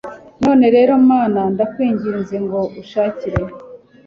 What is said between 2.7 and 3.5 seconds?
ushakire